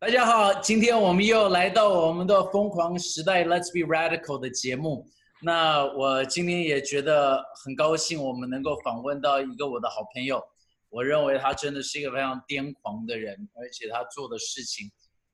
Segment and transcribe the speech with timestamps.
[0.00, 5.04] 大家好，今天我们又来到我们的疯狂时代 Let's Be Radical 的节目。
[5.42, 10.40] 那我今天也觉得很高兴，我们能够访问到一个我的好朋友。
[10.88, 14.88] 我认为他真的是一个非常癫狂的人，而且他做的事情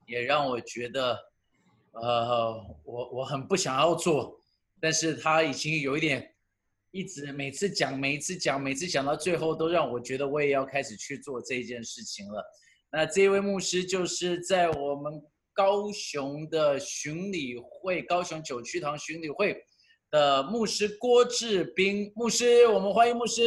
[0.06, 1.18] 也让我觉得，
[1.92, 2.54] 呃，
[2.84, 4.40] 我我很不想要做，
[4.80, 6.30] 但是他已经有一点。
[6.90, 12.42] 一直每次讲，每一次讲，每次讲到最后，都让我觉得我也要开始去做这件事情了。
[12.96, 15.20] 那这位牧师就是在我们
[15.52, 19.60] 高雄的巡礼会，高雄九曲堂巡礼会
[20.12, 23.42] 的牧师郭志斌牧师，我们欢迎牧师。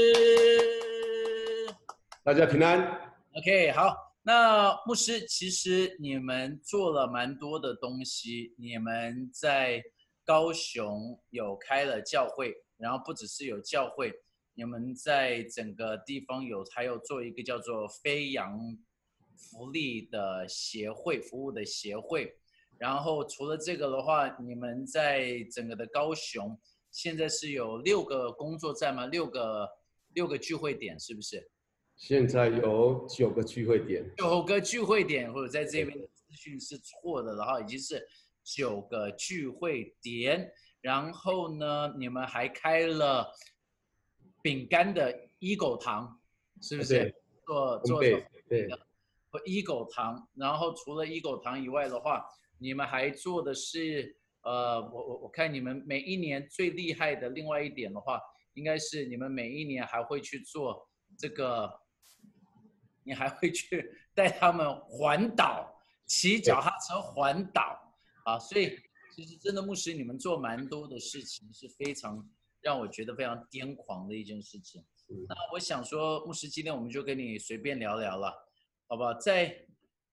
[2.26, 2.78] 大家平安。
[3.38, 3.96] OK，好。
[4.22, 9.82] 那牧师，其实你们做了蛮多的东西，你们在
[10.26, 12.54] 高雄有开了教会。
[12.78, 14.14] 然后不只是有教会，
[14.56, 18.60] 你们在整个地方有还有做一个叫做飞扬
[19.38, 22.36] 福利的协会服务的协会。
[22.78, 26.60] 然后除了这个的话，你们在整个的高雄
[26.92, 29.06] 现在是有六个工作站吗？
[29.08, 29.70] 六个
[30.14, 31.50] 六个聚会点是不是？
[31.96, 34.04] 现在有九个聚会点。
[34.18, 38.08] 九个聚会点，或者在这边的资讯是错的，然后已经是
[38.44, 40.52] 九个聚会点。
[40.82, 43.28] 然后呢，你们还开了
[44.44, 46.20] 饼干的 Eagle 堂，
[46.62, 47.00] 是不是？
[47.00, 48.68] 对做做对
[49.40, 50.28] 对，Eagle 堂。
[50.36, 52.26] 然后除了 Eagle 堂以外的话，
[52.60, 58.20] 你们还做的是，呃，我我我看你们每一年最厉害的另外一点的话，
[58.54, 61.72] 应该是你们每一年还会去做这个，
[63.04, 67.80] 你还会去 带他们环岛，骑脚踏车环岛
[68.26, 68.78] 啊，所以。
[69.16, 72.24] 其实真的牧师，你们做蛮多的事情，是非常
[72.62, 74.86] 让我觉得非常癫狂的一件事情。
[75.28, 78.32] 那我想说，牧师，今天我们就跟你随便聊聊了，
[78.88, 79.14] 好不好？
[79.14, 79.66] 在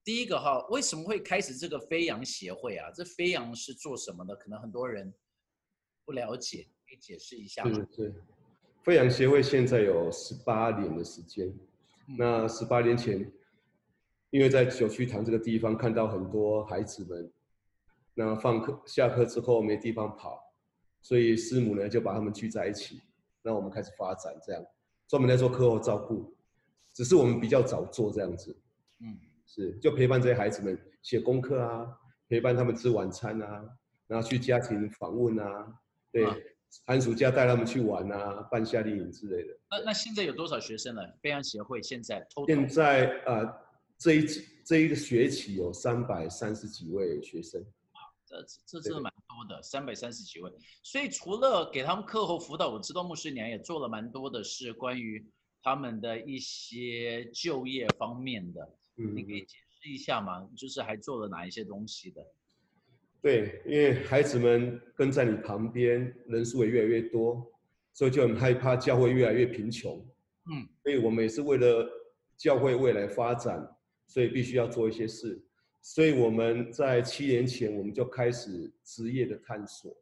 [0.02, 2.90] 第一个哈，为什么会开始这个飞扬协会啊？
[2.90, 4.34] 这飞扬是做什么的？
[4.36, 5.12] 可能很多人
[6.04, 7.70] 不了解，可以解释一下吗？
[7.96, 8.14] 对对，
[8.82, 11.48] 飞扬协会现在有十八年的时间。
[12.08, 13.32] 嗯、那十八年前，
[14.30, 17.32] 因为在九曲堂这个地方看到很多孩子们。
[18.16, 20.40] 那放课下课之后没地方跑，
[21.02, 23.00] 所以师母呢就把他们聚在一起。
[23.42, 24.64] 那我们开始发展这样，
[25.08, 26.32] 专门在做课后照顾，
[26.92, 28.56] 只是我们比较早做这样子。
[29.04, 31.86] 嗯，是就陪伴这些孩子们写功课啊，
[32.28, 33.64] 陪伴他们吃晚餐啊，
[34.06, 35.74] 然后去家庭访问啊，
[36.10, 36.34] 对，啊、
[36.86, 39.54] 寒暑假带他们去玩啊，办夏令营之类的。
[39.70, 41.18] 那那现在有多少学生了？
[41.22, 42.26] 飞扬协会现在？
[42.46, 43.60] 现在啊、呃，
[43.98, 44.26] 这一
[44.64, 47.64] 这一个学期有三百三十几位学生。
[48.66, 50.50] 这真的蛮多的，三百三十几位。
[50.82, 55.24] 所以除了给他们课后辅导，我知道牧师娘也做了蛮多的是，关于
[55.62, 58.68] 他们的一些就业方面的。
[58.96, 60.48] 嗯，你可以解释一下吗？
[60.56, 62.24] 就是还做了哪一些东西的？
[63.20, 67.50] 对，因为孩子们跟在你旁边，人数也越来越多，
[67.92, 69.98] 所以就很害怕教会越来越贫穷。
[70.50, 71.88] 嗯，所以我们也是为了
[72.36, 73.66] 教会未来发展，
[74.06, 75.42] 所以必须要做一些事。
[75.80, 79.96] 所以我们在七年前，我们就开始职业的探索.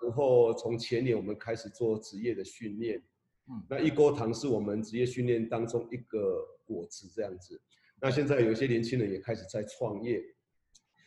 [0.00, 3.02] 然后从前年我们开始做职业的训练，
[3.48, 7.60] 嗯，那一锅糖是我们职业训练当中一个果子这样子。
[8.00, 10.22] 那现在有一些年轻人也开始在创业，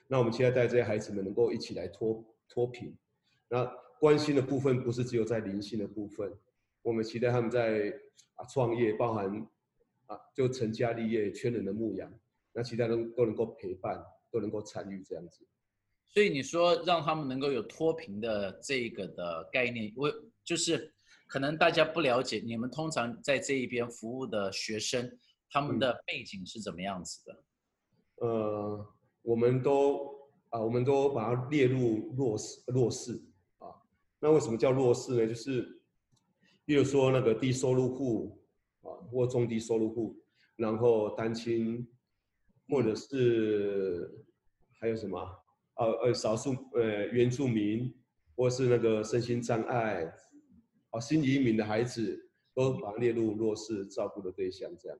[0.07, 2.97] 那我们期待带这些孩子们能够一起来脱脱贫。
[3.47, 3.65] 那
[3.99, 6.31] 关心的部分不是只有在灵性的部分，
[6.81, 7.93] 我们期待他们在
[8.35, 9.27] 啊创业，包含
[10.07, 12.11] 啊就成家立业、圈人的牧羊。
[12.51, 15.45] 那其他人都能够陪伴，都能够参与这样子。
[16.07, 20.11] 所以你说让他们能够有脱贫的这个的概念，我
[20.43, 20.91] 就是
[21.27, 27.43] 可能大家不了解，你们通常在这一边服务的学生，他们的背景是怎么样子的？
[28.21, 33.21] 嗯、呃，我们都啊，我们都把它列入弱势弱势
[33.57, 33.67] 啊。
[34.19, 35.27] 那为什么叫弱势呢？
[35.27, 35.81] 就是，
[36.65, 38.41] 比如说那个低收入户
[38.81, 40.21] 啊，或中低收入户，
[40.55, 41.87] 然后单亲。
[42.71, 44.23] 或者是
[44.79, 45.17] 还有什么？
[45.73, 47.91] 呃呃，少数呃原住民，
[48.35, 50.05] 或是那个身心障碍，
[50.91, 54.99] 啊，新移民的孩子，都把它列入弱势照顾的对象，这样。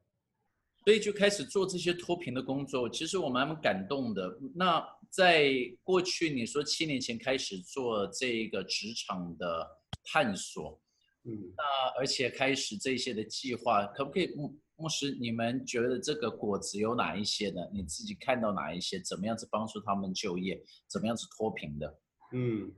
[0.90, 4.28] 所以就开始做这些脱贫的工作，其实我蛮蛮感动的。
[4.56, 5.54] 那在
[5.84, 9.68] 过去，你说七年前开始做这个职场的
[10.04, 10.82] 探索，
[11.26, 11.64] 嗯，那
[12.00, 14.34] 而且开始这些的计划，可不可以？
[14.78, 17.62] 牧师，你们觉得这个果子有哪一些呢？
[17.72, 19.00] 你自己看到哪一些？
[19.00, 20.60] 怎么样子帮助他们就业？
[20.88, 22.00] 怎么样子脱贫的？
[22.34, 22.74] 嗯，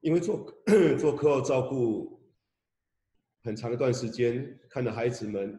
[0.00, 0.50] 因为做
[0.98, 2.22] 做课后照顾
[3.42, 5.58] 很长一段时间，看到孩子们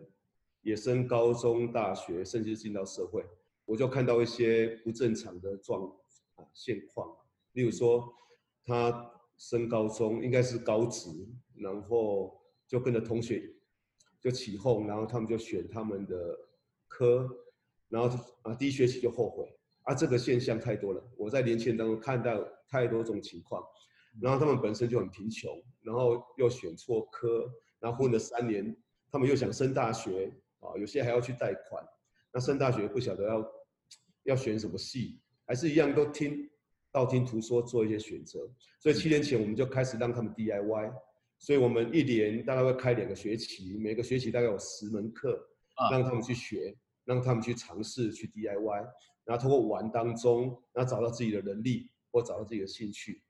[0.62, 3.26] 也升高中、大学，甚至进到社会，
[3.66, 5.84] 我就看到一些不正常的状
[6.36, 7.16] 啊现况，
[7.54, 8.14] 例如说
[8.64, 11.10] 他升高中应该是高职，
[11.56, 13.52] 然后就跟着同学
[14.20, 16.38] 就起哄，然后他们就选他们的
[16.88, 17.28] 科，
[17.90, 23.64] 然后啊第一学期就后悔啊，这个现象太多了，我在年轻人当中看到太多种情况，
[24.22, 28.78] 然后他们本身就很贫穷，然后又选错科，然后混了三年，
[29.10, 30.32] 他们又想升大学。
[30.62, 31.84] 啊，有些还要去贷款，
[32.32, 33.52] 那升大学不晓得要
[34.24, 36.50] 要选什么系，还是一样都听
[36.92, 38.40] 道听途说做一些选择。
[38.80, 40.94] 所以七年前我们就开始让他们 DIY，
[41.40, 45.44] 所以我们一年大概会开两个学期，每个学期大概有十门课，
[45.92, 46.76] 让他们去学，
[47.06, 48.88] 让他们去尝试去 DIY，
[49.26, 53.24] 然后通过玩当中，然后找到自己的能力或找到自己的兴趣，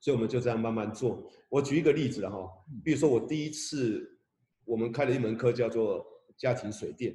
[0.00, 1.30] 所以我们就这样慢慢做。
[1.50, 2.48] 我举一个例子哈，
[2.82, 4.18] 比如说我第一次
[4.64, 6.06] 我们开了一门课叫做。
[6.38, 7.12] 家庭水电，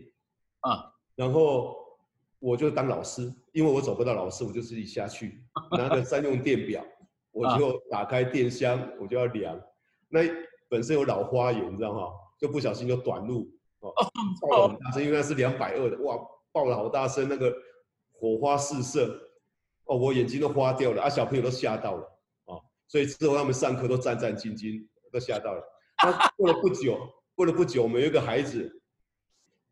[0.60, 1.78] 啊，然后
[2.40, 5.42] 我就当老师，因为我找不到老师，我就自己下去
[5.78, 6.86] 拿个三用电表，
[7.32, 9.58] 我就打开电箱，我就要量。
[10.10, 10.20] 那
[10.68, 12.10] 本身有老花眼，你知道吗？
[12.38, 13.50] 就不小心就短路，
[13.80, 13.94] 哦，
[14.42, 16.18] 爆了很大声，因为那是两百二的，哇，
[16.52, 17.56] 爆了好大声，那个
[18.12, 19.18] 火花四射，
[19.86, 22.04] 哦，我眼睛都花掉了，啊，小朋友都吓到了，
[22.46, 22.60] 啊，
[22.90, 25.64] 所以之后他们上课都战战兢兢，都吓到了。
[26.04, 27.00] 那过了不久，
[27.36, 28.82] 过了不久，我们有一个孩子。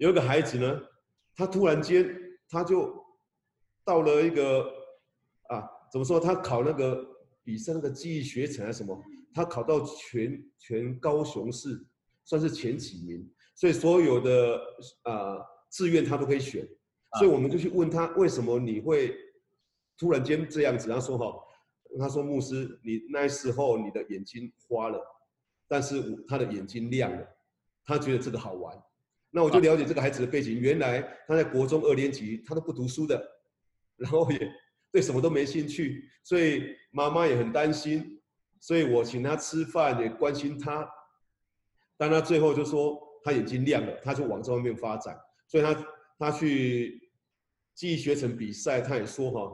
[0.02, 0.82] 有一个孩子呢，
[1.36, 2.10] 他突然间
[2.50, 2.92] 他就
[3.86, 4.62] 到了一个
[5.48, 5.62] 啊，
[5.92, 6.20] 怎么说？
[6.20, 7.06] 他考那个
[7.44, 9.00] 比赛那个记忆学程还是什么？
[9.32, 11.86] 他考到全全高雄市
[12.26, 14.60] 算是前几名，所以所有的
[15.04, 15.38] 啊
[15.70, 16.68] 志愿他都可以选。
[17.20, 19.16] 所以我们就去问他，为什么你会
[20.00, 20.90] 突然间这样子？
[20.90, 21.32] 他说哈，
[22.00, 25.00] 他说牧师，你那时候你的眼睛花了，
[25.68, 27.28] 但是他的眼睛亮了，
[27.86, 28.76] 他觉得这个好玩。
[29.34, 33.26] 那我就了解这个孩子的背景，原来他在国中二年级，他都不读书的，
[33.96, 34.40] 然后也
[34.92, 38.22] 对什么都没兴趣，所以妈妈也很担心，
[38.60, 40.86] 所以我请他吃饭，也关心他，
[41.96, 45.18] 但他最后就说他眼睛亮了，他就往这方面发展，
[45.48, 45.88] 所以他
[46.20, 47.10] 他去
[47.74, 49.50] 记忆学程比赛，他也说哈，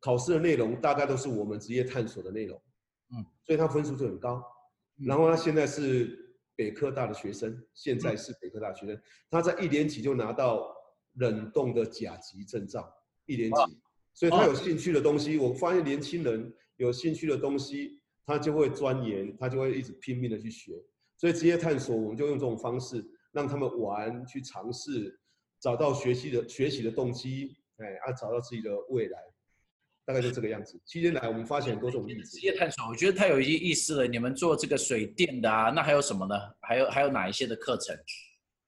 [0.00, 2.60] 考试的内容大概都是我们职业探索的内容，
[3.16, 4.44] 嗯，所以他分数就很高，
[5.06, 6.18] 然后他现在是。
[6.54, 9.00] 北科大的学生，现在是北科大学生，
[9.30, 10.74] 他在一年级就拿到
[11.14, 12.92] 冷冻的甲级证照，
[13.26, 13.56] 一年级，
[14.14, 20.72] 所以他有兴趣的东西，我发现年轻人有兴趣的东西，他就会钻研，他就会一直拼命的去学，
[21.16, 25.18] 所以职业探索，我们就用这种方式让他们玩，去尝试，
[25.58, 29.31] 找到学习的学习的动机，哎，啊，找到自己的未来。
[30.04, 30.80] 大概就这个样子。
[30.84, 32.38] 期间来，我们发现很多种例子。
[32.38, 34.06] 职业探索，我觉得太有意意思了。
[34.06, 36.34] 你们做这个水电的啊，那还有什么呢？
[36.60, 37.96] 还有还有哪一些的课程？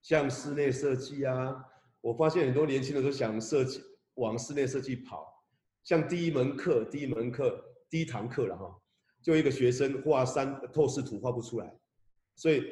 [0.02, 1.54] 像室内设计啊，
[2.00, 3.82] 我发现很多年轻人都想设计
[4.14, 5.42] 往室内设计跑。
[5.82, 8.75] 像第一门课，第一门课，第一堂课了哈，
[9.22, 11.75] 就一个学生画三透视图画不出来，
[12.36, 12.64] 所以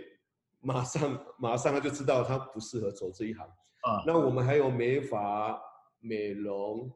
[0.61, 3.45] 马上马上他就知道他不适合走这一行。
[3.47, 5.61] 啊，那我们还有美发、
[6.01, 6.91] 美容，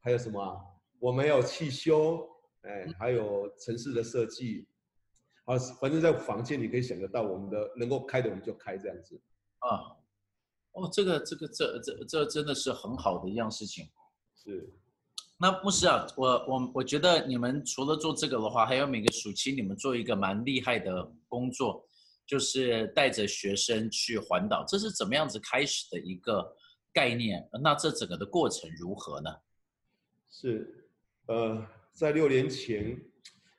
[0.00, 0.60] 还有什么啊？
[0.98, 2.26] 我们有汽修，
[2.62, 4.66] 哎，还有城市的设计，
[5.44, 9.20] 啊，反正在房间你可以想得到，我们的能够开的我们就开这样子，
[9.58, 9.96] 啊，
[10.72, 13.88] 哦，这个这个这这这真的是很好的一样事情，
[14.34, 14.72] 是。
[15.38, 21.86] 那牧师啊，我我我觉得你们除了做这个的话，还有每个暑期你们做一个蛮厉害的工作，
[22.26, 26.56] 就是带着学生去环岛，这是怎么样子开始的一个
[26.90, 27.46] 概念？
[27.62, 29.30] 那这整个的过程如何呢？
[30.30, 30.85] 是。
[31.26, 32.90] 呃，在六年前，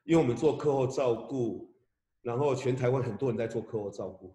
[0.05, 1.73] 因为我们做课后照顾，
[2.21, 4.33] 然后全台湾很多人在做课后照顾，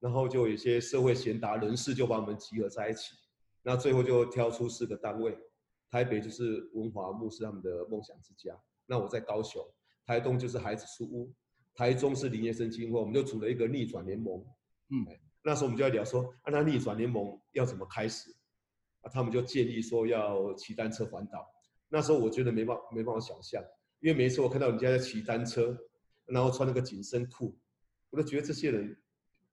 [0.00, 3.14] 然后就有一些社会贤达人士就把我们集合在一起，
[3.62, 5.36] 那最后就挑出四个单位，
[5.90, 9.62] 台北就是文华牧师他们的梦想之家，那我在高雄，
[10.06, 11.30] 台东就是孩子书屋，
[11.74, 14.42] 台中是林业生基金会，我们就组了一个逆转联盟，
[14.88, 15.06] 嗯，
[15.44, 18.30] 那时候我们就在聊说，啊，那逆转联盟要怎么开始？
[19.02, 21.46] 啊，他们就建议说要骑单车环岛。
[21.94, 23.62] 那时候我觉得没办没办法想象，
[24.00, 25.76] 因为每一次我看到人家在骑单车，
[26.24, 27.54] 然后穿那个紧身裤，
[28.08, 28.96] 我都觉得这些人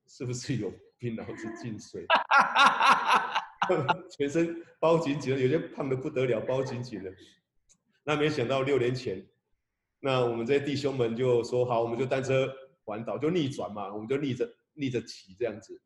[0.07, 2.05] 是不是有病脑子进水？
[4.17, 7.13] 全身包紧紧的，有些胖得不得了，包紧紧的。
[8.05, 9.27] 那没想到六年前，
[9.99, 12.49] 那我们这些弟兄们就说好，我们就单车
[12.85, 15.77] 环岛，就逆转嘛，我们就逆着逆着骑这样子。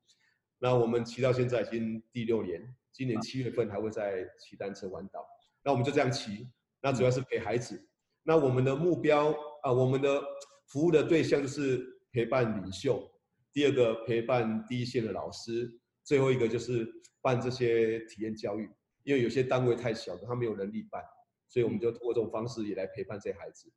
[0.60, 5.28] 那我们骑到现在已经第六年，今年七月份还会再骑单车环岛。
[5.64, 6.48] 那我们就这样骑，
[6.82, 7.82] 那主要是陪孩子。
[8.24, 10.22] 那我们的目标啊，我们的
[10.68, 13.10] 服务的对象就是陪伴领袖，
[13.52, 15.70] 第二个陪伴第一线的老师，
[16.04, 16.88] 最后一个就是
[17.22, 18.70] 办这些体验教育。
[19.04, 21.04] 因为有些单位太小，他没有能力办，
[21.50, 23.70] 所以我们就通过这种方式也来陪伴这些孩子。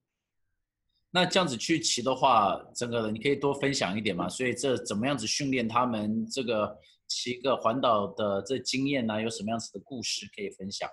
[1.10, 4.28] 那这样子去骑的话，整个你可以多分享一点嘛？
[4.28, 6.78] 所以这怎么样子训练他们这个
[7.08, 9.20] 骑个环岛的这经验呢？
[9.20, 10.88] 有什么样子的故事可以分享？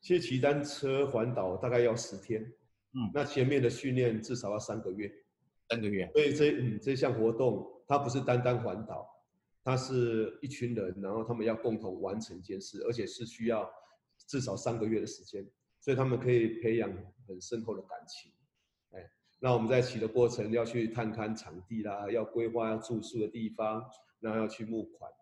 [0.00, 2.42] 其实骑单车环岛大概要十天，
[2.92, 5.10] 嗯，那前面的训练至少要三个月，
[5.68, 6.08] 三个月。
[6.12, 9.08] 所以这嗯这项活动它不是单单环岛，
[9.64, 13.68] 它是一群人，然后他们要共同完成一件事，而且是需要
[14.26, 15.44] 至少三个月的时间，
[15.80, 16.90] 所以他们可以培养
[17.26, 18.32] 很深厚的感情。
[19.38, 23.84] 那我们在骑的过程要去探勘场地啦，要规划要住宿的地方，
[24.18, 25.12] 然后要去募款。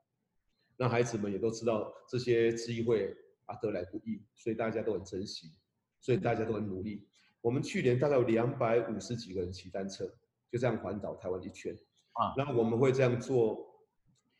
[0.77, 3.13] 那孩子们也都知道这些机会
[3.47, 5.53] 啊得来不易，所以大家都很珍惜，
[6.01, 7.07] 所以大家都很努力。
[7.41, 10.07] 我们去年大概有两百五十几个人骑单车，
[10.51, 11.77] 就这样环岛台湾一圈。
[12.13, 13.65] 啊，那我们会这样做，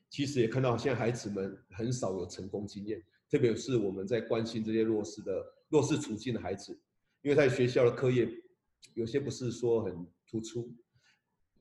[0.09, 6.73] 其实也看到现在孩子们很少有成功经验，特别是我们在关心这些弱势的弱势处境的孩子，
[7.23, 8.29] 因为在学校的课业。
[8.93, 10.71] 有些不是说很突出，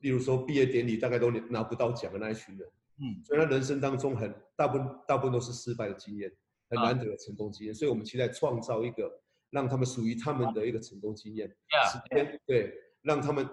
[0.01, 2.69] 例如说毕业典礼大概都拿不到奖的那一群人，
[3.00, 6.29] 嗯，所以他人生当中很大部分大部分都是失败的经验，
[6.75, 9.12] 很难得的成功经验，啊、所以我们期待创造一个
[9.50, 13.48] 让他们属于他们的一个成功经验，啊、时间对，让他们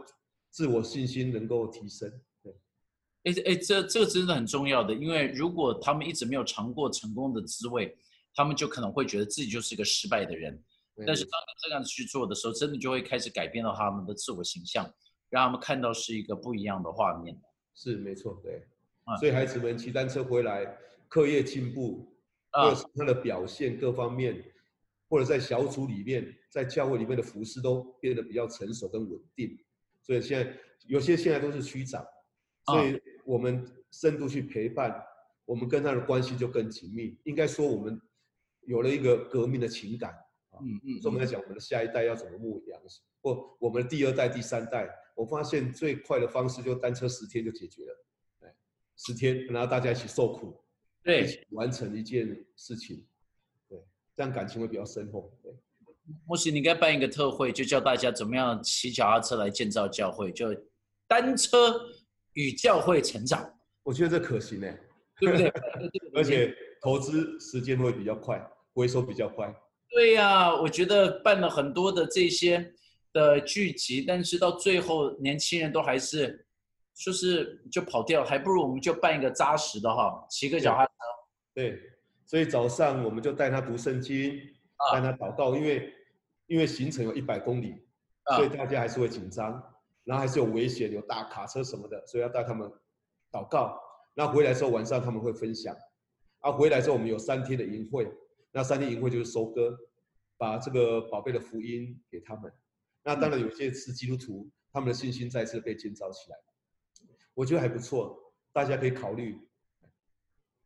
[0.51, 2.11] 自我信心能够提升，
[2.43, 2.53] 对，
[3.25, 7.97] 哎哎，这这个真的很重要的，因为如果他们一直没有尝过成功的滋味，
[8.35, 10.63] 他们就可能会觉得自己就是一个失败的人。
[11.07, 14.85] 但是当你这样子去做的时候，真的就会开始改变到他们的自我形象，
[15.31, 17.41] 让他们看到是一个不一样的画面。
[17.75, 18.67] 是没错，对。
[19.19, 20.77] 所以孩子们骑单车回来，
[21.09, 22.07] 课业进步，
[22.53, 24.43] 或者是他的表现各方面，
[25.09, 29.59] 或者在小组里面，在教会里面的服饰都变得比较成熟跟稳定。
[30.03, 32.05] 所以现在有些现在都是区长，
[32.67, 35.03] 所以我们深度去陪伴，
[35.45, 37.19] 我们跟他的关系就更紧密。
[37.25, 38.01] 应该说我们
[38.63, 40.15] 有了一个革命的情感。
[40.61, 42.79] 嗯嗯，所以我们在讲我们的下一代要怎么牧养，
[43.23, 48.05] 或我们的第二代、第三代，我发现最快的方式就单车十天就解决了，
[48.41, 48.55] 哎，
[48.97, 50.61] 十天，然后大家一起受苦，
[51.03, 53.05] 对，完成一件事情，
[53.69, 53.79] 对，
[54.17, 55.33] 这样感情会比较深厚。
[55.43, 55.53] 对，
[56.27, 60.55] 牧师，你应该办一个特会，就教大家怎么样骑脚踏车来建造教会，就
[61.09, 61.81] 单车
[62.35, 63.59] 与教会成长。
[63.83, 64.69] 我觉得这可行呢，
[65.19, 65.53] 对不对？
[66.15, 69.55] 而且投资时间会比较快，回收比较快。
[69.89, 72.73] 对呀、啊，我觉得办了很多的这些
[73.13, 76.47] 的聚集，但是到最后年轻人都还是，
[76.95, 80.93] 就是就跑掉，还不如我们就办一个扎实的哈，骑个脚踏车。
[81.55, 81.81] 对，
[82.27, 84.39] 所以早上我们就带他读圣经，
[84.93, 85.93] 带他祷告，因为
[86.47, 87.83] 因为行程有一百公里，
[88.37, 89.53] 所以大家还是会紧张，
[90.05, 92.71] 然后还是有危险，有大卡车什么的，所以要带他们
[93.33, 93.81] 祷告。
[94.15, 95.75] 那回来之后晚上他们会分享，
[96.41, 98.11] 啊，回来之后我们有三天的营会。
[98.53, 99.79] 那三天营会就是收割，
[100.37, 102.53] 把这个宝贝的福音给他们。
[103.05, 106.37] 那当然有些是基督徒，他们的信心再次被建造起来，
[107.35, 109.39] 我觉得还不错，大家可以考虑。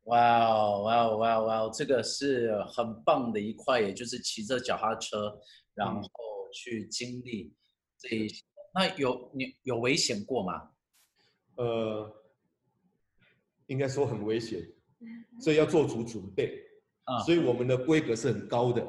[0.05, 5.39] 哇哦哇哦哇哦哇哦，这个是很棒的一块，也就是骑着脚踏车，
[5.75, 6.09] 然后
[6.53, 7.55] 去经历
[7.99, 8.43] 这一些。
[8.75, 10.71] 那有你有危险过吗？
[11.57, 12.13] 呃，
[13.67, 14.61] 应该说很危险，
[15.41, 16.63] 所以要做足准备。
[17.05, 18.83] 啊，所以我们的规格是很高的，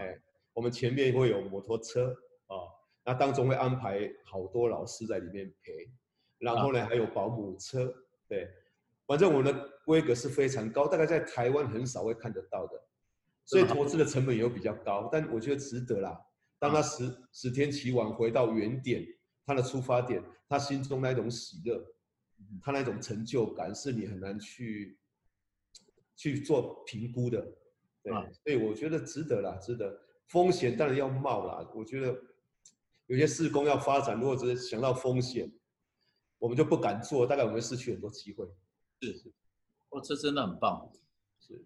[0.00, 0.18] 哎，
[0.54, 2.10] 我们前面会有摩托车
[2.46, 2.56] 啊，
[3.04, 5.72] 那当中会安排好多老师在里面陪，
[6.42, 7.94] 然后呢还有保姆车，
[8.28, 8.48] 对，
[9.06, 12.82] 反正我们的规格是非常高，大概在台湾很少会看得到的，
[13.44, 16.20] 所以投资的成本也会比较高，但我觉得值得啦。
[16.58, 19.06] 当他十十天骑完回到原点，
[19.46, 21.82] 他的出发点，他心中那种喜乐，
[22.60, 24.98] 他那种成就感是你很难去。
[26.14, 27.40] 去做评估的，
[28.00, 29.98] 对，所以我觉得值得啦，值得。
[30.28, 32.16] 风险当然要冒啦，我觉得
[33.06, 35.50] 有些事工要发展，如果只是想到风险，
[36.42, 38.44] 我们就不敢做，大概我们会失去很多机会。
[39.00, 39.32] 是是，
[39.90, 40.90] 哦，这真的很棒。
[41.38, 41.64] 是，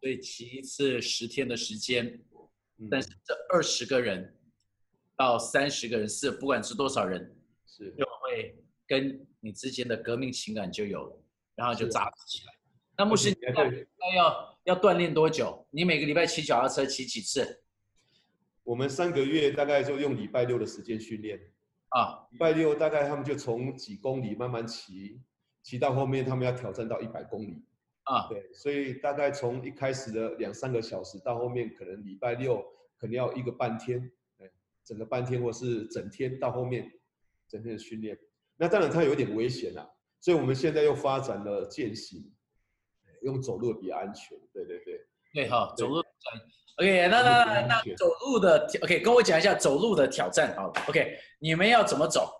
[0.00, 2.06] 所以骑一次十天的时间，
[2.78, 4.38] 嗯、但是这二十个人
[5.16, 7.36] 到三十个人是不管是多少人，
[7.66, 11.24] 是就会跟你之间的革命情感就有了，
[11.56, 12.54] 然后就扎实起来。
[12.96, 13.64] 那牧师，你要
[14.14, 15.66] 要要锻炼多久？
[15.70, 17.64] 你每个礼拜骑脚踏车骑几次？
[18.62, 21.40] 我们三个月大概就用礼拜六的时间训练
[21.94, 22.26] 啊。
[22.30, 25.20] 礼拜六大概他们就从几公里慢慢骑，
[25.62, 27.64] 骑到后面他们要挑战到一百公里
[28.04, 28.28] 啊。
[28.28, 32.64] 对，所以大概从一开始的两三个小时到后面可能礼拜六
[32.96, 34.10] 可能要一个半天，
[34.84, 36.90] 整个半天或是整天到后面
[37.48, 38.18] 整天的训练。
[38.56, 42.32] 那当然它有点危险啦，所以我们现在又发展了健行。
[43.22, 45.00] 用走路比较安全，对对对。
[45.32, 46.02] 对哈，走路。
[46.76, 50.54] OK，那那那那走路的 OK，跟我讲一下走路的挑战。
[50.56, 52.32] 好，OK，你们要怎么走？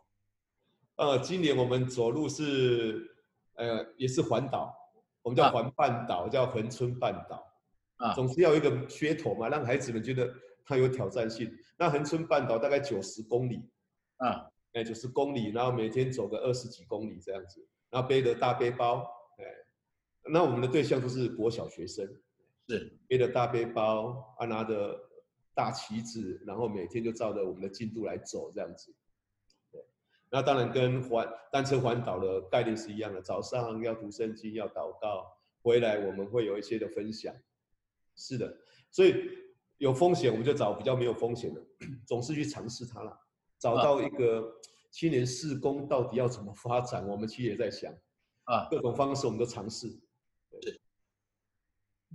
[0.96, 3.14] 呃，今年我们走路是
[3.54, 4.74] 呃也是环岛，
[5.22, 7.46] 我们叫环半岛，啊、叫横村半岛。
[7.96, 10.28] 啊，总是要有一个噱头嘛，让孩子们觉得
[10.64, 11.50] 它有挑战性。
[11.76, 13.68] 那横村半岛大概九十公里。
[14.16, 19.44] 啊，哎，九十公里，然后每天走个二十几公里这样子，然后背着大背包，哎，
[20.32, 22.08] 那我们的对象都是国小学生。
[22.68, 24.98] 是背着大背包，啊，拿着
[25.54, 28.94] 大旗子，然后每天就照着我们的进度来走，这样子。
[29.70, 29.84] 对，
[30.30, 33.20] 那当然跟环单车环岛的概念是一样的。
[33.20, 35.26] 早上要读圣经，要祷告，
[35.62, 37.34] 回来我们会有一些的分享。
[38.14, 38.56] 是的，
[38.90, 39.14] 所以
[39.78, 41.60] 有风险我们就找比较没有风险的，
[42.06, 43.18] 总是去尝试它了。
[43.58, 44.52] 找到一个
[44.90, 47.92] 青年事工到底要怎么发展，我们其实也在想
[48.44, 49.88] 啊，各种方式我们都尝试。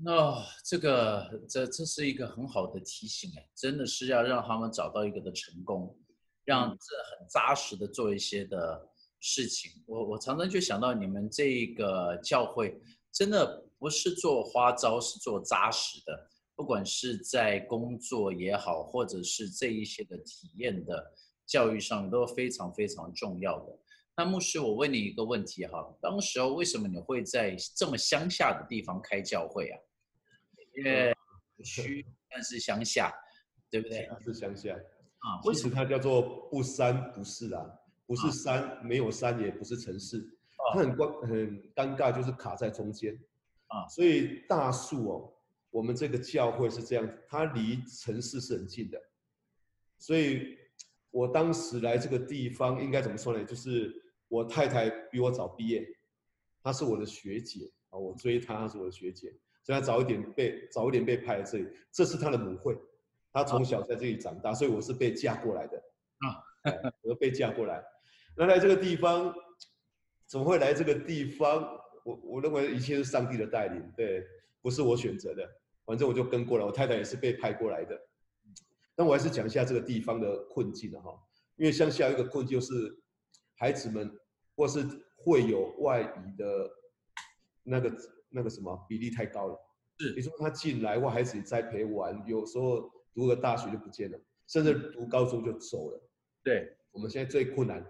[0.03, 5.97] 那、哦、这个这这是一个很好的提醒哎，真的是要让他们找到一个的成功，
[6.45, 8.89] 让这很扎实的做一些的
[9.19, 9.71] 事情。
[9.87, 12.79] 我我常常就想到你们这个教会
[13.11, 16.29] 真的不是做花招，是做扎实的。
[16.55, 21.13] 不管是在工作也好，或者是这一些的体验的
[21.45, 23.79] 教育上，都非常非常重要的。
[24.15, 29.77] 那牧师，我问你一个问题哈，当时候为什么你会在这么乡下的地方开教会啊？
[30.77, 31.12] 因为
[31.63, 33.12] 虚但是乡下，
[33.69, 34.07] 对不对？
[34.24, 37.65] 是乡下啊，其实它叫做不山不是啊，
[38.05, 40.24] 不是山，啊、没有山，也不是城市，
[40.72, 43.17] 它很关很尴尬，就是卡在中间
[43.67, 43.88] 啊。
[43.88, 45.34] 所以大树哦，
[45.72, 49.01] 我们这个教会是这样，它离城市是很近的。
[49.98, 50.55] 所以
[51.10, 53.43] 我当时来这个地方，应该怎么说呢？
[53.43, 53.91] 就是
[54.27, 55.84] 我太太比我早毕业，
[56.62, 59.36] 她是我的学姐啊，我追她，她是我的学姐。
[59.67, 62.74] 所以他早一点被早一点被派来这里，这是他的母会，
[63.33, 65.77] 他从小在这里长大，所以我是被嫁过来的
[66.19, 67.83] 啊，我被嫁过来。
[68.38, 69.36] 那来这个地方，
[70.25, 71.77] 怎么会来这个地方？
[72.06, 74.23] 我我认为一切是上帝的带领，对，
[74.62, 75.45] 不是我选择的，
[75.86, 76.63] 反正我就跟过来。
[76.63, 78.01] 我太太也是被派过来的。
[78.95, 81.12] 但我还是讲一下这个地方的困境的哈，
[81.58, 82.97] 因为乡下一个困境就是
[83.58, 84.10] 孩子们
[84.56, 86.71] 或是会有外移的
[87.63, 87.93] 那个。
[88.29, 89.59] 那个什么比例太高了，
[89.99, 96.09] 是你说他进来，或孩子栽培完，有时候读个大学就不见了，甚至读高中就走了。
[96.43, 97.85] 对，我们现在最困难，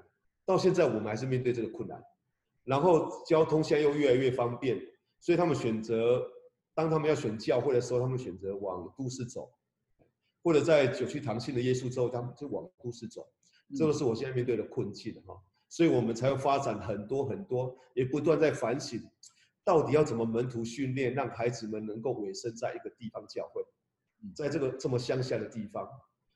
[0.46, 2.02] 到现在我们还是面对这个困难。
[2.64, 4.78] 然后交通现在又越来越方便，
[5.22, 6.22] 所以他们选择，
[6.74, 9.50] 当他们要选教会的时候，他们选择往都市走，
[10.44, 13.26] 或者在九曲堂信的耶稣之后，他们就往都市走。
[13.76, 15.38] 这个是我现在面对的困境哈，
[15.70, 19.02] 所以我们才会发展很多很多，也不断在反省。
[19.68, 23.62] 到底要怎么门徒训练，让孩子们能够委身在一个地方教会，
[24.34, 25.86] 在这个这么乡下的地方，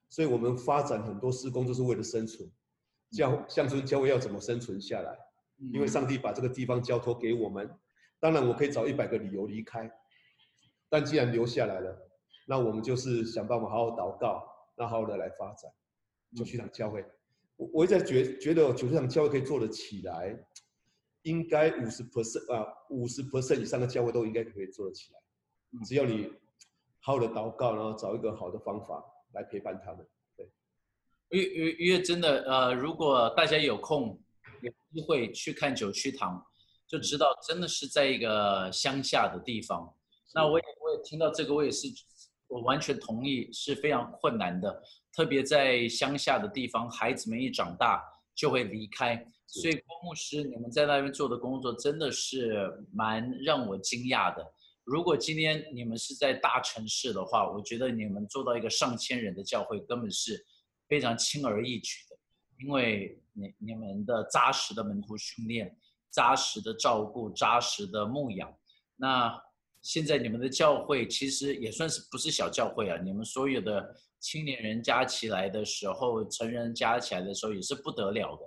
[0.10, 2.52] 所以我们发展很多施工，就是为了生存。
[3.10, 5.18] 教乡村教会要怎么生存下来？
[5.72, 7.70] 因为上帝把这个地方交托给我们。
[8.20, 9.90] 当然，我可以找一百个理由离开，
[10.90, 12.12] 但既然留下来了，
[12.46, 14.44] 那我们就是想办法好好祷告，
[14.76, 15.72] 那好好的来发展。
[16.36, 17.06] 九曲堂教会，
[17.56, 20.38] 我我一直在觉觉得九曲堂教会可以做得起来。
[21.24, 25.20] 应该五十 percent 啊，五十 percent 以上的教会都应该可以做得起来。
[25.86, 26.32] 只要你
[27.00, 29.04] 好好的祷告，然后找一个好的方法
[29.34, 30.06] 来陪伴他们。
[30.36, 30.50] 对，
[31.30, 34.20] 因为因为真的呃，如果大家有空
[34.62, 36.44] 有机会去看九曲堂，
[36.88, 39.94] 就知道真的是在一个乡下的地方。
[40.34, 41.88] 那我也我也听到这个，我也是
[42.48, 48.04] 我完全同意，是非常困难的，特别在乡下的地方，孩子们一长大
[48.36, 49.26] 就会离开。
[49.52, 54.46] 所以郭牧师，你们在那边做的工作真的是蛮让我惊讶的。
[54.86, 60.44] 如果今天你们是在大城市的话，我觉得你们做到一个上千人的教会根本是
[60.88, 62.18] 非常轻而易举的，
[62.64, 65.78] 因为你你们的扎实的门徒训练、
[66.10, 68.52] 扎实的照顾、扎实的牧养。
[68.96, 69.38] 那
[69.82, 72.98] 现在你们的教会其实也算是不是小教会啊？
[73.04, 78.44] 你们所有的青年人加起来的时候，成人加起来的时候也是不得了的。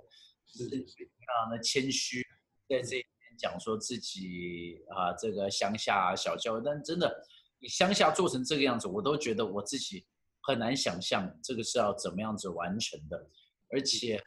[0.57, 1.09] 是非
[1.41, 2.25] 常的谦虚，
[2.69, 3.05] 在这边
[3.37, 7.23] 讲说自己啊，这个乡下小教育，但真的，
[7.59, 10.05] 你乡下做成这个样子，我都觉得我自己
[10.41, 13.29] 很难想象这个是要怎么样子完成的，
[13.69, 14.21] 而且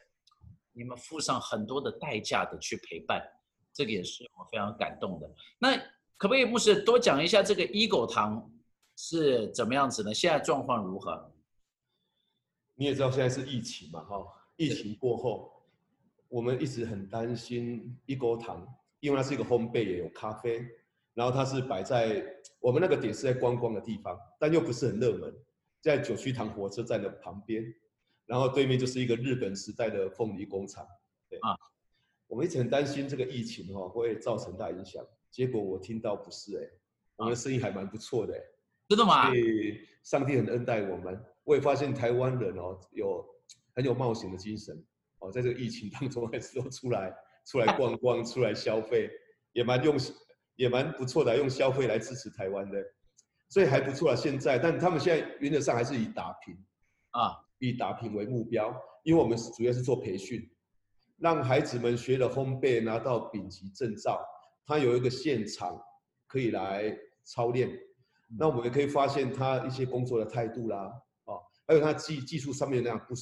[0.73, 3.27] 你们付上很多的代价的去陪伴，
[3.73, 5.27] 这个也是我非常感动的。
[5.57, 5.75] 那
[6.17, 8.51] 可不可以牧师多讲一下这个一狗堂
[8.95, 10.13] 是怎么样子呢？
[10.13, 11.33] 现在状况如何？
[12.75, 14.23] 你也知道现在是疫情嘛，哈，
[14.55, 15.58] 疫情过后。
[16.29, 18.65] 我们一直很担心一锅糖，
[18.99, 20.65] 因为它是一个烘焙，也有咖啡，
[21.13, 22.23] 然后它是摆在
[22.59, 25.33] 我们那个点是在观光的地方，但又不是很热门，
[25.81, 27.73] 在九曲塘火车站的旁边，
[28.25, 30.87] 然后对面就是一个日本时代的凤梨工厂。
[31.27, 31.57] 对啊，
[32.27, 36.71] 我们一直很担心这个疫情哈会造成大影响，结果我听到不是哎、欸，
[37.15, 38.45] 我们的生意还蛮不错的哎、欸，
[38.87, 39.31] 真的吗？
[39.31, 43.25] 对，上帝很恩待我们，我也发现台湾人哦有
[43.73, 44.83] 很有冒险的精神
[45.19, 47.13] 哦，在这个疫情当中还是都出来
[47.45, 49.09] 出来逛逛，出来消费，
[49.53, 50.15] 也蛮用心。
[50.55, 52.83] 也蛮不错的，用消费来支持台湾的，
[53.47, 54.13] 所以还不错啊。
[54.13, 56.53] 现在，但他们现在原则上还是以打平
[57.11, 60.45] 啊，以打平为目标，因为我们主要是做培训，
[61.15, 64.21] 让孩子们学了烘焙，拿到丙级证照，
[64.65, 65.81] 他有一个现场
[66.27, 67.71] 可以来操练。
[68.37, 70.91] 那我们也可以发现他一些工作的态度啦，
[71.23, 73.13] 啊，还有他技技术上面那样不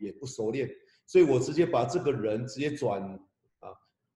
[0.00, 0.68] 也不熟练，
[1.10, 3.02] 所以我直接把这个人直接转
[3.58, 3.68] 啊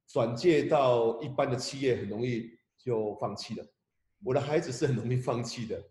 [0.06, 2.52] 转介到一般的企业，很容易。
[2.76, 3.66] 就放弃了。
[4.22, 5.82] 我的孩子是很容易放弃的，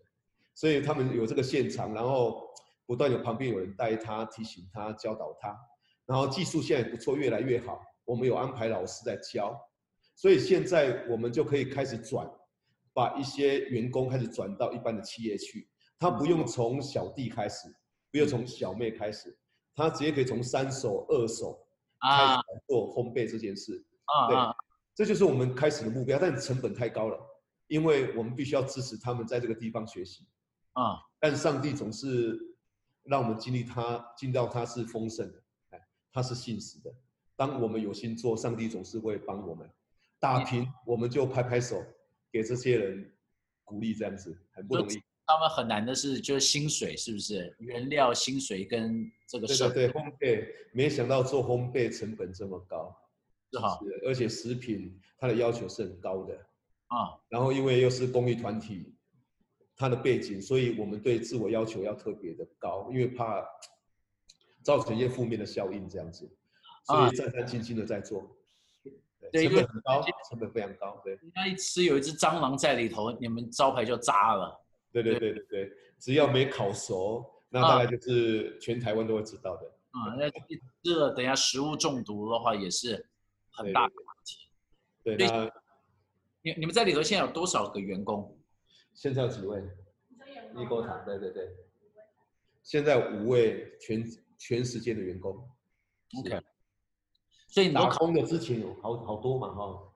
[0.53, 2.47] 所以他们有这个现场，然后
[2.85, 5.57] 不断有旁边有人带他、提醒他、教导他，
[6.05, 7.81] 然后技术现在不错，越来越好。
[8.05, 9.59] 我们有安排老师在教，
[10.15, 12.29] 所以现在我们就可以开始转，
[12.93, 15.67] 把一些员工开始转到一般的企业去。
[15.97, 17.67] 他不用从小弟开始，
[18.11, 19.35] 不用从小妹开始，
[19.75, 21.65] 他直接可以从三手、二手
[21.99, 23.83] 开始做烘焙这件事。
[24.05, 24.37] 啊，对。
[24.95, 27.19] 这就是我们开始的目标，但成本太高了，
[27.65, 30.27] 因为我们必须要支持他们在这个地方学习
[30.73, 30.99] 啊。
[31.19, 32.37] 但上帝总是
[33.01, 35.81] 让我们经历他，经历到他是丰盛的，哎，
[36.11, 36.93] 他是信实的。
[37.35, 39.67] 当我们有心做，上帝总是会帮我们
[40.19, 41.83] 打平，我们就拍拍手，
[42.31, 43.11] 给这些人
[43.63, 45.01] 鼓励，这样子很不容易。
[45.25, 47.55] 他们很难的是，就是薪水是不是？
[47.59, 49.73] 原料、薪水跟这个设备。
[49.73, 52.95] 对对对，烘焙，没想到做烘焙成本这么高。
[53.51, 56.35] 是哈，而且食品它的要求是很高的
[56.87, 57.17] 啊。
[57.29, 58.93] 然后因为又是公益团体，
[59.75, 63.45] 它的背景，所以我们对自我要求要特别的高，因为怕
[64.61, 66.29] 造成一些负面的效应这样子，
[66.85, 68.35] 所以战战兢兢的在做。
[69.31, 71.01] 对，成本很高，成本非常高。
[71.03, 74.62] 对，那一吃有一只蟑螂在里头，你们招牌就炸了。
[74.93, 79.67] 对对对对对，只要没烤熟，那大概就是全台湾都会知道的。
[79.91, 83.09] 啊，那一吃了，等下食物中毒的话也是。
[83.55, 84.49] 很大的问题，
[85.03, 85.51] 对，对，那
[86.41, 88.35] 你你们在里头现在有多少个员工？
[88.95, 89.61] 现在有几位？
[90.57, 91.55] 一锅汤，对对对，
[92.63, 94.03] 现在五位全
[94.39, 95.47] 全时间的员工。
[96.17, 96.41] OK，
[97.47, 99.93] 所以打工的之前有好好多嘛哈，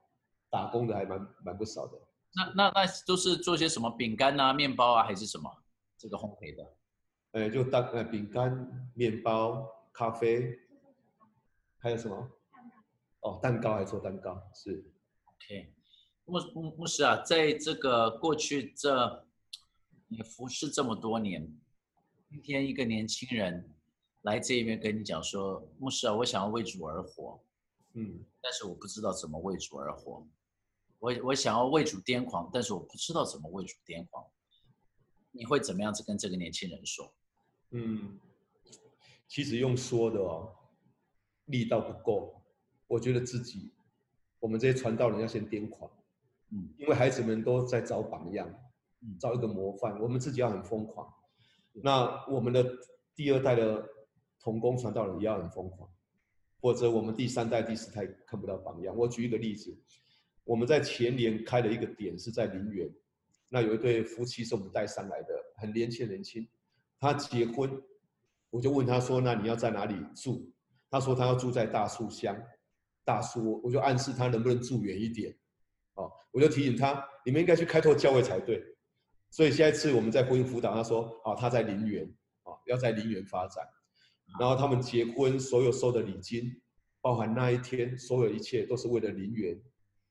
[0.51, 1.99] 打工的还蛮蛮不少的。
[2.33, 5.51] 那那那都是做些什么饼干啊、面包啊，还是什么？
[5.97, 6.73] 这个烘焙的？
[7.31, 10.59] 呃，就当呃饼干、面包、咖啡，
[11.77, 12.31] 还有什么？
[13.21, 14.85] 哦，蛋糕还做蛋糕是
[15.25, 15.73] ，OK，
[16.25, 19.25] 牧牧牧师啊，在这个过去这
[20.07, 21.51] 你服侍这么多年，
[22.29, 23.73] 今天一个年轻人
[24.21, 27.43] 来这边跟你讲说，牧师啊，我想要为主而活，
[27.93, 30.25] 嗯，但是我不知道怎么为主而活，
[30.99, 34.25] 我我想要为主癫狂，但是我不知道怎么为主癫狂，
[35.31, 37.13] 你会怎么样子跟这个年轻人说？
[37.71, 38.19] 嗯，
[39.27, 40.55] 其实用说的哦，
[41.45, 42.41] 力道不够。
[42.87, 43.73] 我觉得自己，
[44.39, 45.91] 我们这些传道人要先癫狂，
[46.51, 48.49] 嗯，因为孩子们都在找榜样，
[49.19, 51.13] 找一个模范，我们自己要很疯狂。
[51.73, 52.65] 那我们的
[53.13, 53.85] 第二代的
[54.39, 55.91] 童工传道人也要很疯狂，
[56.61, 58.95] 或者我们第三代、第四代看不到榜样。
[58.95, 59.77] 我举一个例子，
[60.47, 62.89] 我们在前年开了一个点是在林园，
[63.49, 66.47] 那有一对夫妻是我们带上来的，很年轻，年轻，
[66.97, 67.69] 他结婚，
[68.49, 70.49] 我就问他说：“那你要在哪里住？”
[70.89, 72.35] 他说：“他要住在大树乡。”
[73.03, 75.33] 大叔，我就暗示他能不能住远一点，
[75.95, 78.61] 哦，我就提醒他，你们应该去开拓教会才对。
[79.29, 82.03] 所以下一次我们在婚姻辅导，他说，哦，他在林园，
[82.43, 83.65] 哦，要在林园发展。
[84.39, 86.51] 然后他们结婚所有收的礼金，
[86.99, 89.57] 包含那一天所有一切都是为了林园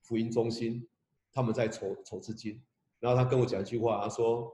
[0.07, 0.87] 福音中心，
[1.33, 2.63] 他们在筹筹资金。
[3.01, 4.53] 然后他跟我讲一句话，他说，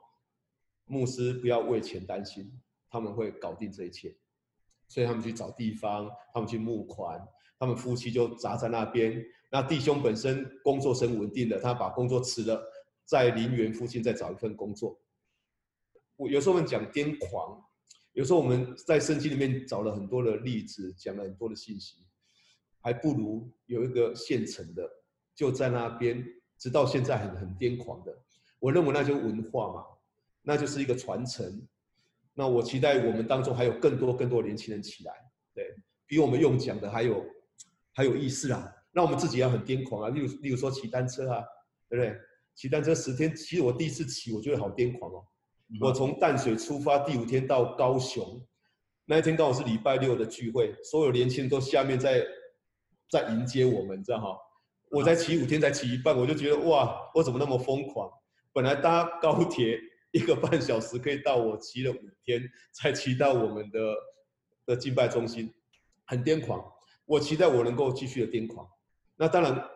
[0.87, 2.51] 牧师不要为钱担心，
[2.89, 4.17] 他们会搞定这一切。
[4.89, 7.21] 所以他们去找地方，他们去募款。
[7.59, 12.61] 他们夫妻就砸在那边，那弟兄本身工作是很稳定的，他把工作辞了，
[13.05, 15.01] 在林园附近再找一份工作。
[16.17, 17.63] 我有时候我们讲癫狂，
[18.15, 22.05] 有时候我们在圣经里面找了很多的例子，讲了很多的信息，
[22.81, 24.91] 还不如有一个现成的，
[25.35, 26.25] 就在那边，
[26.59, 28.17] 直到现在很很癫狂的。
[28.59, 29.85] 我认为那就是文化嘛，
[30.43, 31.67] 那就是一个传承。
[32.35, 35.13] 那我期待我们当中还有更多更多年轻人起来，
[35.55, 35.75] 对，
[36.07, 37.25] 比我们用讲的还有。
[37.95, 41.45] 还有意思啊，那我们自己要很癫狂啊，例如例如说骑单车啊，
[41.91, 42.19] 对不对？
[42.55, 45.23] 骑单车十天，其实我第一次骑，我觉得好癫狂哦。
[45.79, 48.43] 我从淡水出发，第五天到高雄，
[49.05, 52.25] 那一天刚好是礼拜六的聚会，所有年轻人都下面在
[53.11, 54.39] 在迎接我们，你知道哈？
[54.93, 58.13] 我才骑五天，才骑一半，我就觉得哇，我怎么那么疯狂？
[58.53, 63.95] 本来搭高铁一个半小时可以到，我骑了五天才骑到我们的
[64.67, 65.51] 的敬拜中心，
[66.05, 66.63] 很癫狂。
[67.07, 68.69] 我期待我能够继续的癫狂。
[69.17, 69.67] 那当然，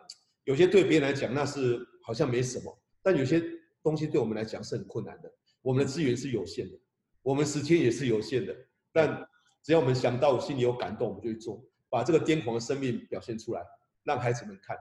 [0.45, 3.43] 有些对别人来讲那是好像没什么，但有些
[3.83, 5.33] 东西对我们来讲是很困难的。
[5.63, 6.79] 我们的资源是有限的，
[7.23, 8.55] 我们时间也是有限的，
[8.93, 9.27] 但
[9.63, 13.63] 只要我们想到心里有感动，我们就去做，把这个癫狂的生命表现出来，
[14.05, 14.77] 让孩子们看。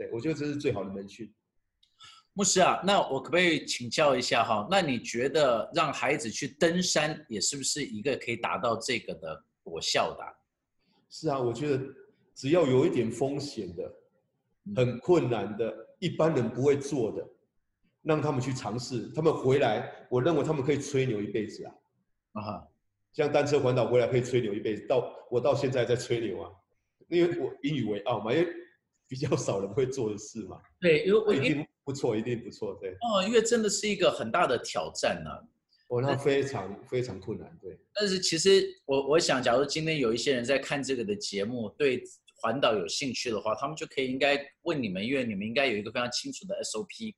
[0.00, 1.30] 对，我觉得这是最好的门训。
[2.32, 4.66] 牧师啊，那我可不可以请教一下哈？
[4.70, 10.24] 那你觉得让孩子去登山，也是不是一个可以达到这个的果效的？
[11.10, 11.78] 是啊，我觉得
[12.34, 13.92] 只要有一点风险的、
[14.74, 17.22] 很困难的、一般人不会做的，
[18.00, 21.74] 让他们去尝试，他们回来，我认为他们可以吹牛一辈子啊。
[22.40, 22.66] 啊，
[23.12, 26.50] 像单车环岛回来可以吹牛一辈子，到我到现在在吹牛啊，
[27.08, 28.48] 因为我引以为傲嘛，因为。
[29.10, 30.56] 比较少人会做的事嘛？
[30.80, 32.92] 对，因为我一定不错，一定不错，对。
[32.92, 35.42] 哦，因为真的是一个很大的挑战呢、啊。
[35.88, 37.76] 哦，那非常非常困难，对。
[37.92, 42.00] 但是其实我我想，假如今天有一些人在看这个的节目，对
[42.36, 47.12] 环岛有兴趣的话，他们就可以应该问你们，因为你们应该有一个非常清楚的 SOP，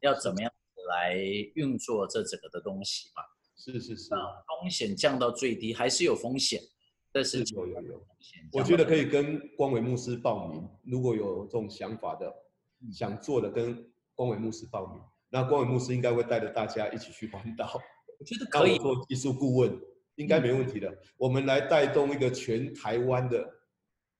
[0.00, 0.50] 要怎么样
[0.88, 1.14] 来
[1.54, 3.22] 运作这整个的东西嘛？
[3.56, 4.10] 是是是。
[4.60, 6.60] 风险降到最低，还是有风险。
[7.16, 8.06] 但是有有有，
[8.52, 10.68] 我觉得可以跟光伟牧师报名。
[10.84, 12.30] 如果有这种想法的、
[12.92, 15.00] 想做的，跟光伟牧师报名。
[15.30, 17.80] 那光伟牧师应该会带着大家一起去环岛。
[18.18, 19.80] 我觉得可以做技术顾问，
[20.16, 20.94] 应该没问题的。
[21.16, 23.50] 我们来带动一个全台湾的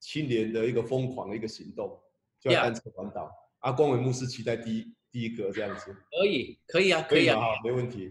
[0.01, 2.01] 青年的一个疯狂的一个行动，
[2.41, 3.31] 就要单车环岛。
[3.59, 5.95] 啊，光伟牧师期待第一第一个这样子。
[6.19, 8.11] 可以，可以啊，可以啊，没问题。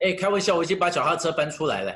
[0.00, 1.94] 哎，开玩笑，我已经把脚踏车搬出来了。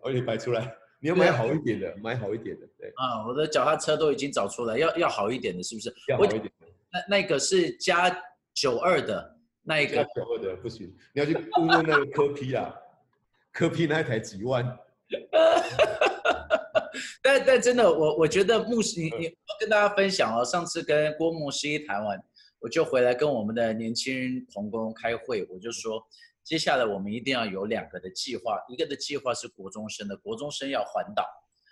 [0.00, 0.74] 我给你摆出来。
[1.00, 2.92] 你要买好一点的，买好一点的，对。
[2.96, 5.94] 啊，我的脚踏车都已经找出来，要要好一点的，是不是？
[6.08, 6.50] 要好一点的。
[6.90, 8.10] 那那个是加
[8.52, 9.96] 九二的，那一个。
[9.96, 12.74] 加九二的不行，你要去问问那个柯 P 啊，
[13.52, 14.76] 柯 P 那一台几万。
[17.22, 22.20] 但但真的，我我觉得牧师，你你跟大家分享哦，上次跟郭牧师一谈完，
[22.58, 26.04] 我就回来跟我们的年轻人同工开会，我就说。
[26.48, 31.22] 接下来我们一定要有两个的计划，一个的计划是国中生的，国中生要环岛，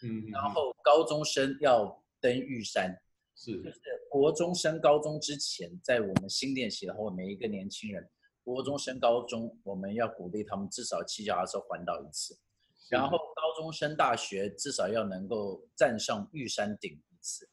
[0.02, 2.94] 嗯，然后高中生要登玉山，
[3.34, 8.06] 是，就是国中升高中之前，在我们新练习的话，每一个年轻人，
[8.44, 12.38] 国中升高中，我们要鼓励他们至少骑脚踏车环岛一次，
[12.90, 17.48] 然后高中升大学至少要能够站上玉山顶一次，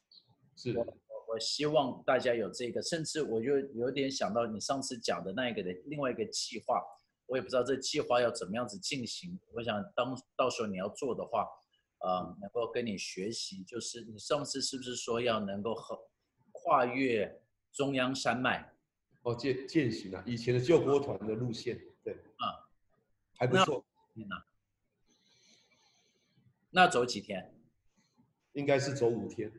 [0.58, 0.86] 是，我
[1.30, 6.84] 我希望大家有这个，甚至我就有点想到你上次讲的那一个的另外一个计划。
[7.34, 9.40] 我也不知道这计划要怎么样子进行。
[9.54, 11.48] 我想当到时候你要做的话，
[11.98, 16.00] 呃，能够跟你学习，就是你上次是不是说要能够和
[16.52, 17.42] 跨越
[17.72, 18.76] 中央山脉？
[19.24, 22.70] 哦，践践行啊，以前的救国团的路线，对，啊，
[23.36, 23.84] 还不错。
[24.14, 24.46] 天哪，
[26.70, 27.52] 那走几天？
[28.52, 29.52] 应该是走五天。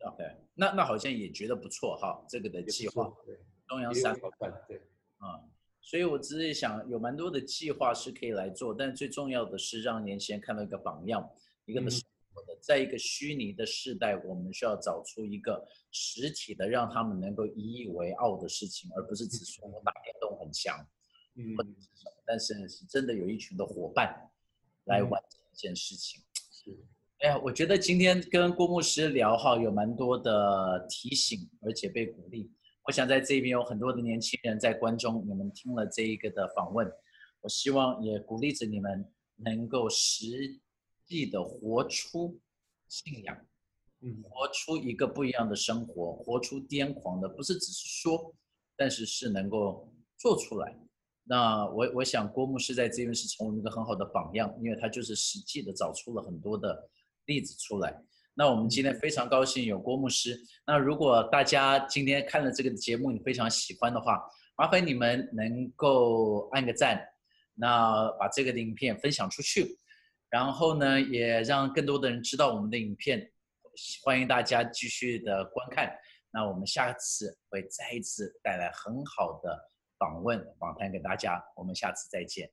[0.00, 3.38] OK，那那好像也觉得不错哈，这个的计划，对，
[3.68, 4.82] 中央山脉，对，
[5.18, 5.40] 啊。
[5.86, 11.24] 所以，我只是想有蛮多的计划是可以来做，但最重要的是让年轻人看到一个榜样，
[11.64, 12.02] 一个的生
[12.34, 20.76] 活的，在一个虚拟的时代，我们需要找出一个实体的，让他们能够引以为傲的事情，而不是只说我打电动很强，
[21.36, 21.54] 嗯，
[22.26, 24.28] 但是是真的有一群的伙伴
[24.86, 26.20] 来完成一件事情。
[26.50, 26.76] 是，
[27.20, 32.50] 哎呀，我觉得今天跟郭牧师聊哈，有蛮多的提醒，而且被鼓励。
[32.86, 36.88] 我想在这边有很多的年轻人在观众，你们听了这一个的访问，
[37.40, 40.60] 我希望也鼓励着你们能够实
[41.04, 42.38] 际的活出
[42.88, 43.36] 信仰，
[44.02, 48.32] 嗯，活出一个不一样的生活，活出癫狂的，不是只是说，
[48.76, 50.78] 但是是能够做出来。
[51.24, 56.88] 那我我想郭牧师在这边是成为一个很好的榜样，因为他就是实际的找出了很多的
[57.24, 58.00] 例子出来。
[58.38, 60.38] 那我们今天非常高兴有郭牧师。
[60.66, 64.22] 那如果大家今天看了这个节目，你非常喜欢的话，
[64.58, 67.02] 麻烦你们能够按个赞，
[67.54, 69.78] 那把这个的影片分享出去，
[70.28, 73.32] 然后呢，也让更多的人知道我们的影片。
[74.04, 75.90] 欢迎大家继续的观看。
[76.30, 79.58] 那我们下次会再一次带来很好的
[79.98, 81.42] 访问访谈给大家。
[81.56, 82.50] 我们下次再见。